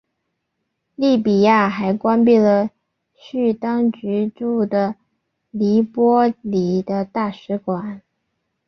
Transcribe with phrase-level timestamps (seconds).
[0.95, 2.71] 利比亚还关闭了
[3.13, 4.95] 叙当局驻的
[5.51, 8.01] 黎波里的大使馆。